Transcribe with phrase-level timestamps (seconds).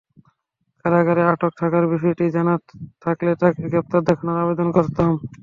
[0.85, 2.53] কারাগারে আটক থাকার বিষয়টি জানা
[3.03, 5.09] থাকলে তাঁকে গ্রেপ্তার দেখানোর আবেদন করতাম।